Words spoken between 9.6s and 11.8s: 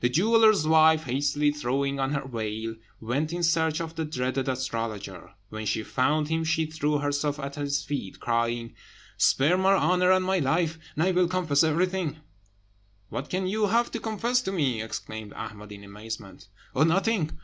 honour and my life, and I will confess